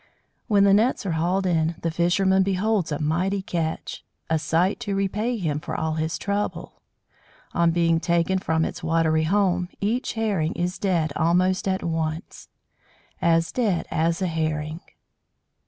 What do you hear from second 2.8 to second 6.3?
a mighty catch, a sight to repay him for all his